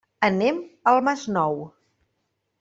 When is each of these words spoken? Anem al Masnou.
Anem 0.27 0.57
al 0.93 1.03
Masnou. 1.09 1.61